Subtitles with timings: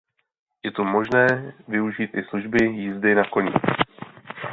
[0.63, 3.61] Je tu možné využít i služby jízdy na koních.